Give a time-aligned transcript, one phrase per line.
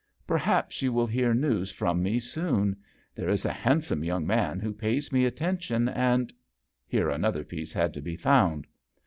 [0.27, 2.75] "Per haps you will hear news from me soon.
[3.13, 6.33] There is a handsome young man who pays me atten tion, and"
[6.87, 8.65] Here another piece had to be found.